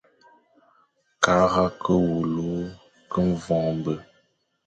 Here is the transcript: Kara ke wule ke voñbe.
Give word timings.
Kara 1.23 1.65
ke 1.83 1.93
wule 2.05 2.49
ke 3.11 3.19
voñbe. 3.43 3.93